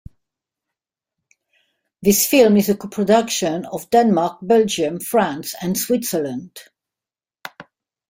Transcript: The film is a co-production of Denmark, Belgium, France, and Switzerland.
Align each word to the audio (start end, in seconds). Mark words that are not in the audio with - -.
The 2.01 2.11
film 2.11 2.57
is 2.57 2.69
a 2.69 2.75
co-production 2.75 3.65
of 3.67 3.87
Denmark, 3.91 4.39
Belgium, 4.41 4.99
France, 4.99 5.53
and 5.61 5.77
Switzerland. 5.77 6.59